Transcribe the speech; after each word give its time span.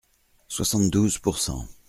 Soixante-douze 0.47 1.19
pour 1.19 1.37
cent. 1.37 1.67